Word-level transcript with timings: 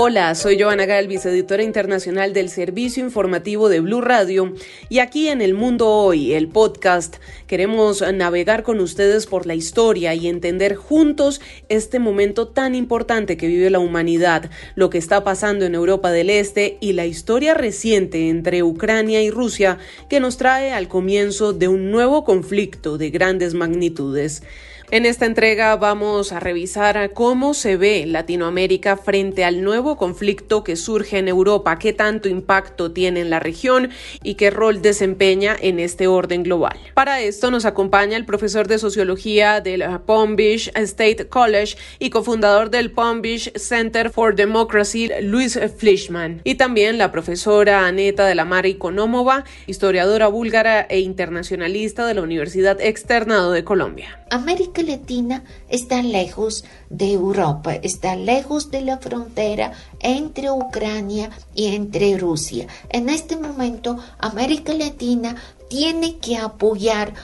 Hola, 0.00 0.36
soy 0.36 0.56
Joana 0.62 0.86
Galvis, 0.86 1.26
editora 1.26 1.64
internacional 1.64 2.32
del 2.32 2.50
Servicio 2.50 3.02
Informativo 3.02 3.68
de 3.68 3.80
Blue 3.80 4.00
Radio, 4.00 4.54
y 4.88 5.00
aquí 5.00 5.26
en 5.26 5.42
El 5.42 5.54
Mundo 5.54 5.88
Hoy, 5.88 6.34
el 6.34 6.46
podcast, 6.46 7.16
queremos 7.48 8.04
navegar 8.14 8.62
con 8.62 8.78
ustedes 8.78 9.26
por 9.26 9.44
la 9.44 9.56
historia 9.56 10.14
y 10.14 10.28
entender 10.28 10.76
juntos 10.76 11.40
este 11.68 11.98
momento 11.98 12.46
tan 12.46 12.76
importante 12.76 13.36
que 13.36 13.48
vive 13.48 13.70
la 13.70 13.80
humanidad, 13.80 14.52
lo 14.76 14.88
que 14.88 14.98
está 14.98 15.24
pasando 15.24 15.64
en 15.64 15.74
Europa 15.74 16.12
del 16.12 16.30
Este 16.30 16.78
y 16.80 16.92
la 16.92 17.04
historia 17.04 17.54
reciente 17.54 18.28
entre 18.28 18.62
Ucrania 18.62 19.20
y 19.20 19.32
Rusia 19.32 19.78
que 20.08 20.20
nos 20.20 20.36
trae 20.36 20.70
al 20.70 20.86
comienzo 20.86 21.52
de 21.52 21.66
un 21.66 21.90
nuevo 21.90 22.22
conflicto 22.22 22.98
de 22.98 23.10
grandes 23.10 23.54
magnitudes. 23.54 24.44
En 24.90 25.04
esta 25.04 25.26
entrega 25.26 25.76
vamos 25.76 26.32
a 26.32 26.40
revisar 26.40 27.12
cómo 27.12 27.52
se 27.52 27.76
ve 27.76 28.06
Latinoamérica 28.06 28.96
frente 28.96 29.44
al 29.44 29.62
nuevo 29.62 29.98
conflicto 29.98 30.64
que 30.64 30.76
surge 30.76 31.18
en 31.18 31.28
Europa, 31.28 31.78
qué 31.78 31.92
tanto 31.92 32.30
impacto 32.30 32.90
tiene 32.90 33.20
en 33.20 33.28
la 33.28 33.38
región 33.38 33.90
y 34.22 34.36
qué 34.36 34.48
rol 34.48 34.80
desempeña 34.80 35.54
en 35.60 35.78
este 35.78 36.06
orden 36.06 36.42
global. 36.42 36.78
Para 36.94 37.20
esto 37.20 37.50
nos 37.50 37.66
acompaña 37.66 38.16
el 38.16 38.24
profesor 38.24 38.66
de 38.66 38.78
sociología 38.78 39.60
del 39.60 39.84
Palm 40.06 40.36
Beach 40.36 40.70
State 40.74 41.28
College 41.28 41.76
y 41.98 42.08
cofundador 42.08 42.70
del 42.70 42.90
Palm 42.90 43.20
Beach 43.20 43.52
Center 43.58 44.08
for 44.08 44.34
Democracy, 44.34 45.10
Luis 45.20 45.60
Fleischman, 45.76 46.40
y 46.44 46.54
también 46.54 46.96
la 46.96 47.12
profesora 47.12 47.86
Aneta 47.86 48.24
de 48.24 48.34
la 48.34 48.46
Mar 48.46 48.64
Ikonomova, 48.64 49.44
historiadora 49.66 50.28
búlgara 50.28 50.80
e 50.88 51.00
internacionalista 51.00 52.06
de 52.06 52.14
la 52.14 52.22
Universidad 52.22 52.80
Externado 52.80 53.52
de 53.52 53.64
Colombia. 53.64 54.18
América 54.30 54.77
Latina 54.82 55.44
está 55.68 56.02
lejos 56.02 56.64
de 56.90 57.12
Europa, 57.12 57.74
está 57.74 58.16
lejos 58.16 58.70
de 58.70 58.82
la 58.82 58.98
frontera 58.98 59.72
entre 60.00 60.50
Ucrania 60.50 61.30
y 61.54 61.74
entre 61.74 62.16
Rusia. 62.18 62.66
En 62.88 63.08
este 63.08 63.36
momento, 63.36 63.98
América 64.18 64.72
Latina 64.74 65.36
tiene 65.68 66.18
que 66.18 66.36
apoyar 66.36 67.14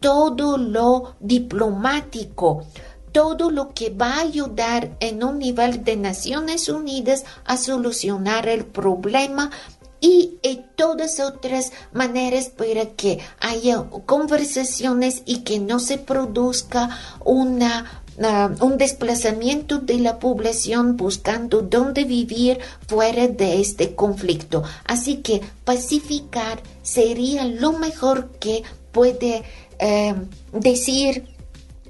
todo 0.00 0.58
lo 0.58 1.14
diplomático, 1.20 2.64
todo 3.12 3.50
lo 3.50 3.72
que 3.72 3.90
va 3.90 4.16
a 4.16 4.20
ayudar 4.20 4.96
en 5.00 5.24
un 5.24 5.38
nivel 5.38 5.84
de 5.84 5.96
Naciones 5.96 6.68
Unidas 6.68 7.24
a 7.44 7.56
solucionar 7.56 8.46
el 8.46 8.66
problema 8.66 9.50
y 10.00 10.36
todas 10.76 11.20
otras 11.20 11.72
maneras 11.92 12.50
para 12.50 12.86
que 12.90 13.18
haya 13.40 13.84
conversaciones 14.04 15.22
y 15.24 15.38
que 15.38 15.58
no 15.58 15.80
se 15.80 15.98
produzca 15.98 16.90
una 17.24 18.02
ah, 18.22 18.50
un 18.60 18.78
desplazamiento 18.78 19.78
de 19.78 19.98
la 19.98 20.18
población 20.18 20.96
buscando 20.96 21.62
dónde 21.62 22.04
vivir 22.04 22.58
fuera 22.86 23.26
de 23.26 23.60
este 23.60 23.94
conflicto. 23.94 24.62
Así 24.84 25.16
que 25.18 25.40
pacificar 25.64 26.62
sería 26.82 27.44
lo 27.44 27.72
mejor 27.72 28.30
que 28.38 28.62
puede 28.92 29.42
eh, 29.78 30.14
decir 30.52 31.24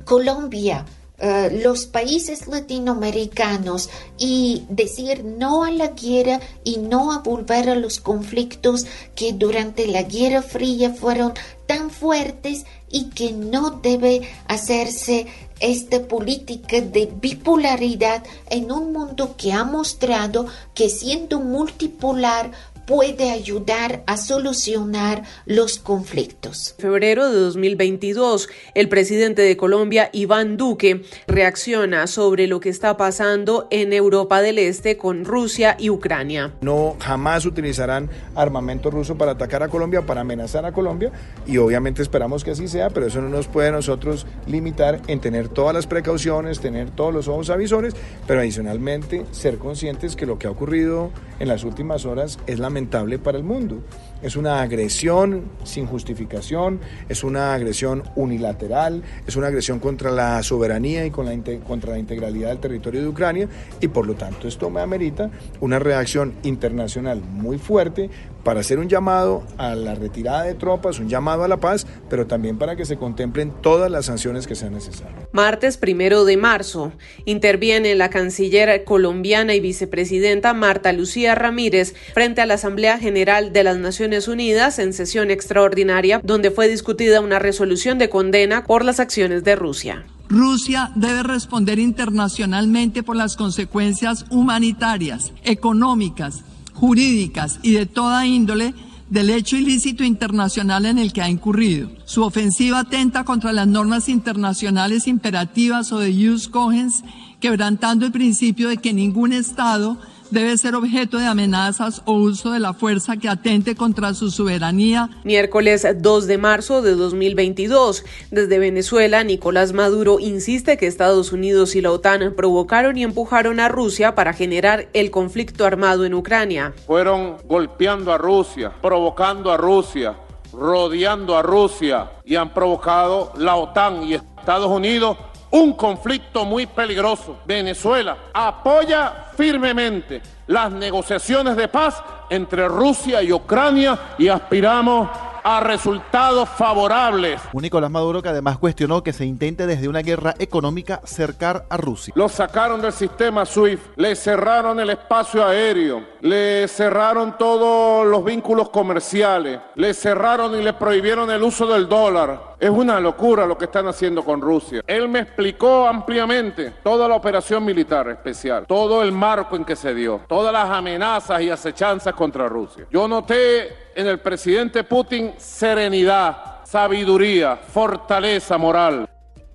Colombia 0.05 0.85
eh, 1.19 1.61
los 1.63 1.87
países 1.87 2.47
latinoamericanos 2.47 3.89
y 4.19 4.65
decir 4.69 5.25
no 5.25 5.65
a 5.65 5.71
la 5.71 5.89
guerra 5.89 6.41
y 6.63 6.77
no 6.77 7.11
a 7.13 7.21
volver 7.21 7.71
a 7.71 7.75
los 7.75 8.01
conflictos 8.01 8.85
que 9.15 9.33
durante 9.33 9.87
la 9.87 10.03
Guerra 10.03 10.43
Fría 10.43 10.91
fueron 10.91 11.33
tan 11.67 11.91
fuertes 11.91 12.67
y 12.91 13.11
que 13.11 13.33
no 13.33 13.71
debe 13.71 14.29
hacerse 14.47 15.27
esta 15.59 16.07
política 16.07 16.83
de 16.83 17.11
bipolaridad 17.21 18.23
en 18.51 18.71
un 18.71 18.93
mundo 18.93 19.37
que 19.39 19.53
ha 19.53 19.65
mostrado 19.65 20.47
que 20.75 20.91
siendo 20.91 21.41
multipolar 21.41 22.53
puede 22.87 23.31
ayudar 23.31 24.05
a 24.07 24.17
solucionar 24.17 25.25
los 25.45 25.79
conflictos. 25.79 26.75
En 26.79 26.83
febrero 26.83 27.29
de 27.31 27.39
2022, 27.39 28.49
el 28.75 28.89
presidente 28.89 29.43
de 29.43 29.57
Colombia, 29.57 30.09
Iván 30.13 30.57
Duque, 30.57 31.03
reacciona 31.27 32.07
sobre 32.07 32.47
lo 32.47 32.61
que 32.61 32.69
está 32.69 32.97
pasando 32.97 33.67
en 33.71 33.93
Europa 33.93 34.41
del 34.41 34.59
Este 34.59 34.97
con 34.97 35.25
Rusia 35.25 35.77
y 35.79 35.91
Ucrania. 35.91 36.55
No 36.61 36.97
jamás 37.01 37.45
utilizarán 37.45 38.09
armamento 38.35 38.91
ruso 38.91 39.19
para 39.19 39.33
atacar 39.33 39.63
a 39.63 39.69
Colombia, 39.69 40.03
para 40.03 40.21
amenazar 40.21 40.65
a 40.65 40.73
Colombia 40.73 41.11
y 41.47 41.59
obviamente 41.59 42.03
esperamos 42.03 42.45
que 42.45 42.53
así 42.53 42.69
sea, 42.69 42.91
pero 42.91 43.07
eso 43.07 43.21
no 43.21 43.29
nos 43.29 43.49
puede 43.49 43.69
a 43.69 43.73
nosotros 43.73 44.27
limitar 44.47 45.03
en 45.09 45.21
tener 45.21 45.49
todas 45.49 45.75
las 45.75 45.87
precauciones, 45.87 46.61
tener 46.61 46.91
todos 46.91 47.13
los 47.13 47.27
ojos 47.27 47.51
avisores, 47.51 47.95
pero 48.27 48.41
adicionalmente 48.41 49.27
ser 49.33 49.59
conscientes 49.59 50.15
que 50.15 50.27
lo 50.27 50.39
que 50.39 50.47
ha 50.47 50.51
ocurrido 50.51 51.11
en 51.39 51.49
las 51.49 51.65
últimas 51.65 52.05
horas 52.05 52.39
es 52.47 52.59
la 52.59 52.67
lamentable 52.67 53.19
para 53.19 53.39
el 53.39 53.45
mundo. 53.45 53.83
Es 54.23 54.35
una 54.35 54.63
agresión 54.63 55.45
sin 55.65 55.87
justificación, 55.87 56.81
es 57.09 57.23
una 57.23 57.55
agresión 57.55 58.03
unilateral, 58.17 59.03
es 59.27 59.37
una 59.37 59.49
agresión 59.49 59.79
contra 59.79 60.11
la 60.11 60.43
soberanía 60.43 61.05
y 61.05 61.11
contra 61.11 61.93
la 61.93 61.99
integralidad 61.99 62.49
del 62.49 62.59
territorio 62.59 63.03
de 63.03 63.09
Ucrania 63.09 63.49
y 63.81 63.89
por 63.89 64.07
lo 64.07 64.15
tanto 64.15 64.49
esto 64.49 64.71
me 64.71 64.81
amerita 64.81 65.31
una 65.61 65.79
reacción 65.79 66.35
internacional 66.45 67.21
muy 67.21 67.59
fuerte 67.59 68.09
para 68.43 68.61
hacer 68.61 68.79
un 68.79 68.89
llamado 68.89 69.43
a 69.59 69.75
la 69.75 69.97
retirada 69.97 70.45
de 70.45 70.55
tropas, 70.55 71.01
un 71.01 71.09
llamado 71.09 71.43
a 71.43 71.49
la 71.49 71.57
paz, 71.57 71.85
pero 72.09 72.29
también 72.29 72.59
para 72.59 72.77
que 72.77 72.85
se 72.85 72.97
contemplen 72.97 73.53
todas 73.61 73.91
las 73.91 74.07
sanciones 74.07 74.47
que 74.47 74.55
sean 74.55 74.73
necesarias. 74.73 75.29
Martes 75.33 75.77
primero 75.77 76.25
de 76.25 76.37
marzo 76.37 76.93
interviene 77.25 77.97
la 77.97 78.09
canciller 78.09 78.85
colombiana 78.85 79.55
y 79.55 79.61
vicepresidenta 79.61 80.55
Marta 80.55 80.93
Lucía 80.93 81.35
Ramírez 81.35 81.95
frente 82.15 82.41
a 82.41 82.47
la 82.47 82.55
Asamblea 82.55 82.99
General 82.99 83.53
de 83.53 83.65
las 83.65 83.79
Naciones 83.79 84.06
Unidas 84.29 84.79
en 84.79 84.93
sesión 84.93 85.31
extraordinaria 85.31 86.21
donde 86.23 86.51
fue 86.51 86.69
discutida 86.69 87.21
una 87.21 87.39
resolución 87.39 87.99
de 87.99 88.09
condena 88.09 88.65
por 88.65 88.85
las 88.85 89.01
acciones 89.01 89.43
de 89.43 89.57
Rusia. 89.57 90.05
Rusia 90.29 90.93
debe 90.95 91.23
responder 91.23 91.79
internacionalmente 91.79 93.03
por 93.03 93.17
las 93.17 93.37
consecuencias 93.37 94.25
humanitarias, 94.31 95.33
económicas, 95.45 96.43
jurídicas 96.73 97.59
y 97.63 97.73
de 97.73 97.87
toda 97.87 98.27
índole 98.27 98.75
del 99.11 99.31
hecho 99.31 99.57
ilícito 99.57 100.05
internacional 100.05 100.87
en 100.87 100.99
el 100.99 101.13
que 101.13 101.23
ha 101.23 101.29
incurrido. 101.29 101.91
Su 102.05 102.23
ofensiva 102.23 102.81
atenta 102.81 103.25
contra 103.25 103.53
las 103.53 103.67
normas 103.67 104.09
internacionales 104.09 105.07
imperativas 105.07 105.93
o 105.93 105.99
de 105.99 106.13
jus 106.13 106.49
cogens, 106.49 107.03
quebrantando 107.41 108.07
el 108.07 108.13
principio 108.13 108.69
de 108.69 108.79
que 108.79 108.93
ningún 108.93 109.33
Estado 109.33 109.99
debe 110.31 110.57
ser 110.59 110.75
objeto 110.75 111.19
de 111.19 111.27
amenazas 111.27 112.03
o 112.05 112.13
uso 112.13 112.53
de 112.53 112.61
la 112.61 112.75
fuerza 112.75 113.17
que 113.17 113.29
atente 113.29 113.75
contra 113.75 114.15
su 114.15 114.31
soberanía. 114.31 115.11
Miércoles 115.25 115.87
2 115.97 116.27
de 116.27 116.39
marzo 116.39 116.83
de 116.83 116.95
2022. 116.95 118.05
Desde 118.31 118.59
Venezuela, 118.59 119.25
Nicolás 119.25 119.73
Maduro 119.73 120.19
insiste 120.21 120.77
que 120.77 120.87
Estados 120.87 121.33
Unidos 121.33 121.77
y 121.77 121.81
la 121.81 121.91
OTAN 121.91 122.35
provocaron 122.37 122.97
y 122.97 123.05
empujaron 123.05 123.61
a 123.61 123.69
Rusia 123.69 124.15
para 124.15 124.33
generar 124.33 124.89
el 124.93 125.11
conflicto 125.11 125.65
armado 125.65 126.05
en 126.05 126.15
Ucrania. 126.15 126.75
Fueron 126.87 127.37
golpeando 127.47 128.13
a 128.13 128.19
Rusia, 128.19 128.73
provocando 128.81 129.53
a 129.53 129.57
Rusia, 129.57 130.17
rodeando 130.53 131.37
a 131.37 131.43
Rusia 131.43 132.11
y 132.25 132.37
han 132.37 132.53
provocado 132.53 133.33
la 133.37 133.57
OTAN 133.57 134.05
y 134.05 134.15
Estados 134.15 134.71
Unidos 134.71 135.17
un 135.51 135.75
conflicto 135.75 136.45
muy 136.45 136.67
peligroso. 136.67 137.39
Venezuela 137.45 138.17
apoya 138.33 139.27
firmemente 139.37 140.23
las 140.47 140.71
negociaciones 140.71 141.57
de 141.57 141.69
paz 141.69 142.03
entre 142.31 142.69
Rusia 142.69 143.23
y 143.23 143.33
Ucrania 143.33 143.99
y 144.19 144.29
aspiramos 144.29 145.09
a 145.49 145.61
resultados 145.61 146.49
favorables. 146.49 147.41
Un 147.53 147.63
Nicolás 147.63 147.89
Maduro 147.89 148.21
que 148.21 148.31
además 148.31 148.59
cuestionó 148.59 149.05
que 149.05 149.13
se 149.13 149.25
intente 149.25 149.69
desde 149.69 149.89
una 149.89 150.01
guerra 150.01 150.35
económica 150.41 151.01
cercar 151.05 151.67
a 151.71 151.77
Rusia. 151.77 152.13
Lo 152.17 152.29
sacaron 152.29 152.83
del 152.83 152.93
sistema 152.93 153.47
SWIFT, 153.47 153.97
le 153.97 154.17
cerraron 154.17 154.81
el 154.81 154.91
espacio 154.91 155.47
aéreo, 155.47 156.03
le 156.21 156.67
cerraron 156.67 157.39
todos 157.39 158.05
los 158.09 158.25
vínculos 158.25 158.71
comerciales, 158.71 159.61
le 159.77 159.95
cerraron 159.95 160.53
y 160.59 160.65
le 160.65 160.73
prohibieron 160.73 161.31
el 161.31 161.45
uso 161.45 161.65
del 161.65 161.89
dólar. 161.89 162.57
Es 162.59 162.71
una 162.71 162.99
locura 162.99 163.47
lo 163.47 163.57
que 163.57 163.67
están 163.67 163.87
haciendo 163.87 164.25
con 164.25 164.41
Rusia. 164.41 164.83
Él 164.85 165.09
me 165.09 165.21
explicó 165.21 165.87
ampliamente 165.87 166.73
toda 166.83 167.07
la 167.07 167.15
operación 167.15 167.65
militar 167.65 168.09
especial, 168.09 168.67
todo 168.67 169.01
el 169.01 169.13
marco 169.13 169.55
en 169.55 169.65
que 169.65 169.77
se 169.77 169.95
dio, 169.95 170.23
todas 170.27 170.53
las 170.53 170.69
amenazas 170.69 171.41
y 171.41 171.51
acechanzas 171.51 172.15
contra 172.15 172.49
Rusia. 172.49 172.87
Yo 172.91 173.07
noté 173.07 173.86
en 173.97 174.07
el 174.07 174.19
presidente 174.19 174.85
Putin 174.85 175.33
serenidad, 175.39 176.65
sabiduría, 176.67 177.57
fortaleza 177.57 178.59
moral. 178.59 179.09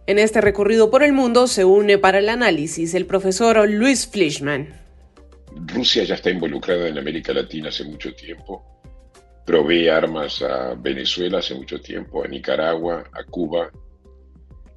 En 0.08 0.18
este 0.18 0.42
recorrido 0.42 0.90
por 0.90 1.04
el 1.04 1.14
mundo 1.14 1.46
se 1.48 1.64
une 1.64 2.00
para 2.00 2.18
el 2.18 2.28
análisis 2.28 2.96
el 2.96 3.06
profesor 3.06 3.70
Luis 3.70 4.08
Fleischman. 4.08 4.68
Rusia 5.68 6.04
ya 6.04 6.16
está 6.16 6.32
involucrada 6.32 6.88
en 6.88 6.98
América 6.98 7.34
Latina 7.34 7.70
hace 7.70 7.84
mucho 7.84 8.14
tiempo. 8.16 8.66
Provee 9.46 9.88
armas 9.90 10.42
a 10.42 10.74
Venezuela 10.74 11.38
hace 11.38 11.54
mucho 11.54 11.80
tiempo, 11.80 12.24
a 12.24 12.28
Nicaragua, 12.28 13.04
a 13.14 13.24
Cuba. 13.26 13.70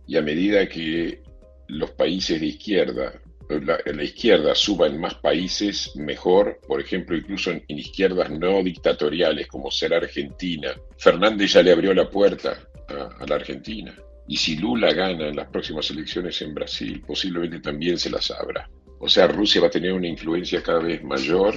Y 0.07 0.19
a 0.19 0.23
medida 0.23 0.69
que 0.69 1.23
los 1.69 1.91
países 1.93 2.39
de 2.39 2.47
izquierda, 2.49 3.15
la, 3.49 4.03
izquierda 4.03 4.55
suba 4.55 4.87
en 4.87 5.01
más 5.01 5.15
países, 5.15 5.95
mejor, 5.97 6.61
por 6.67 6.81
ejemplo, 6.81 7.17
incluso 7.17 7.51
en, 7.51 7.63
izquierdas 7.69 8.31
no 8.31 8.63
dictatoriales 8.63 9.47
como 9.47 9.71
ser 9.71 9.95
Argentina. 9.95 10.75
Fernández 10.99 11.53
ya 11.53 11.63
le 11.63 11.73
abrió 11.73 11.93
la 11.95 12.09
puerta 12.09 12.59
a, 12.89 13.23
a 13.23 13.27
la 13.27 13.35
Argentina. 13.37 13.95
Y 14.27 14.37
si 14.37 14.57
Lula 14.57 14.93
gana 14.93 15.29
en 15.29 15.37
las 15.37 15.49
próximas 15.49 15.91
elecciones 15.91 16.41
en 16.43 16.55
Brasil, 16.55 17.03
posiblemente 17.07 17.61
también 17.61 17.99
se 17.99 18.11
las 18.11 18.31
abra. 18.31 18.69
O 19.05 19.09
sea, 19.11 19.27
Rusia 19.27 19.61
va 19.61 19.67
a 19.67 19.71
tener 19.71 19.93
una 19.93 20.09
influencia 20.09 20.63
cada 20.63 20.79
vez 20.79 21.05
mayor, 21.05 21.55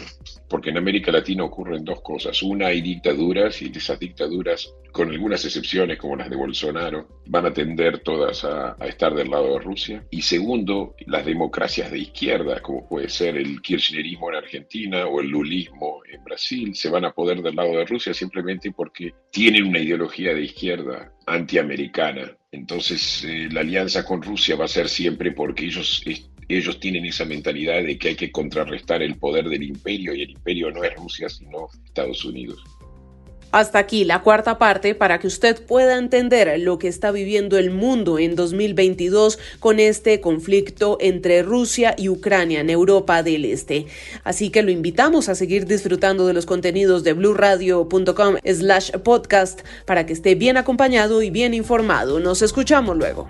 porque 0.49 0.69
en 0.69 0.79
América 0.79 1.13
Latina 1.13 1.45
ocurren 1.45 1.85
dos 1.85 2.01
cosas. 2.01 2.43
Una, 2.43 2.67
hay 2.67 2.81
dictaduras, 2.81 3.61
y 3.61 3.71
esas 3.73 3.97
dictaduras, 3.97 4.75
con 4.91 5.09
algunas 5.11 5.45
excepciones 5.45 5.97
como 5.97 6.17
las 6.17 6.29
de 6.29 6.35
Bolsonaro, 6.35 7.07
van 7.27 7.45
a 7.45 7.53
tender 7.53 7.99
todas 7.99 8.43
a, 8.43 8.75
estar 8.81 9.15
del 9.15 9.29
lado 9.29 9.53
de 9.53 9.59
Rusia. 9.59 10.05
Y 10.11 10.23
segundo, 10.23 10.93
las 11.05 11.25
democracias 11.25 11.89
de 11.89 11.99
izquierda, 11.99 12.61
como 12.61 12.85
puede 12.85 13.07
ser 13.07 13.37
el 13.37 13.61
kirchnerismo 13.61 14.27
en 14.27 14.35
Argentina 14.35 15.07
o 15.07 15.21
el 15.21 15.29
lulismo 15.29 16.01
en 16.11 16.21
Brasil, 16.25 16.75
se 16.75 16.89
van 16.89 17.05
a 17.05 17.13
poder 17.13 17.41
del 17.41 17.55
lado 17.55 17.71
de 17.77 17.85
Rusia 17.85 18.13
simplemente 18.13 18.73
porque 18.73 19.13
tienen 19.31 19.67
una 19.67 19.79
ideología 19.79 20.33
de 20.33 20.41
izquierda 20.41 21.13
antiamericana. 21.25 22.35
Entonces, 22.51 23.23
eh, 23.23 23.47
la 23.49 23.61
alianza 23.61 24.03
con 24.03 24.21
Rusia 24.21 24.57
va 24.57 24.65
a 24.65 24.67
ser 24.67 24.89
siempre 24.89 25.31
porque 25.31 25.65
ellos 25.65 26.03
ellos 26.49 26.79
tienen 26.79 27.05
esa 27.05 27.25
mentalidad 27.25 27.83
de 27.83 27.97
que 27.97 28.09
hay 28.09 28.15
que 28.15 28.31
contrarrestar 28.31 29.01
el 29.01 29.17
poder 29.17 29.49
del 29.49 29.63
imperio 29.63 30.13
y 30.13 30.21
el 30.21 30.31
imperio 30.31 30.71
no 30.71 30.83
es 30.83 30.95
Rusia 30.95 31.29
sino 31.29 31.69
Estados 31.85 32.23
Unidos. 32.25 32.63
Hasta 33.51 33.79
aquí 33.79 34.03
la 34.03 34.21
cuarta 34.21 34.57
parte 34.57 34.93
para 34.93 35.19
que 35.19 35.27
usted 35.27 35.65
pueda 35.65 35.97
entender 35.97 36.59
lo 36.59 36.77
que 36.77 36.89
está 36.89 37.11
viviendo 37.11 37.57
el 37.57 37.71
mundo 37.71 38.19
en 38.19 38.35
2022 38.35 39.39
con 39.59 39.79
este 39.79 40.19
conflicto 40.19 40.97
entre 40.99 41.43
Rusia 41.43 41.95
y 41.97 42.09
Ucrania 42.09 42.59
en 42.59 42.69
Europa 42.69 43.23
del 43.23 43.45
Este. 43.45 43.87
Así 44.25 44.49
que 44.49 44.63
lo 44.63 44.71
invitamos 44.71 45.29
a 45.29 45.35
seguir 45.35 45.65
disfrutando 45.65 46.27
de 46.27 46.33
los 46.33 46.45
contenidos 46.45 47.05
de 47.05 47.13
bluradio.com 47.13 48.35
slash 48.43 48.91
podcast 49.03 49.61
para 49.85 50.05
que 50.05 50.13
esté 50.13 50.35
bien 50.35 50.57
acompañado 50.57 51.21
y 51.21 51.29
bien 51.29 51.53
informado. 51.53 52.19
Nos 52.19 52.41
escuchamos 52.41 52.97
luego. 52.97 53.29